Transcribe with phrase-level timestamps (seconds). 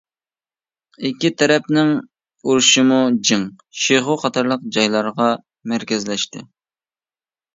[1.07, 1.91] ئىككى تەرەپنىڭ
[2.53, 2.97] ئۇرۇشىمۇ
[3.29, 3.45] جىڭ،
[3.81, 5.27] شىخۇ قاتارلىق جايلارغا
[5.75, 6.45] مەركەزلەشتى.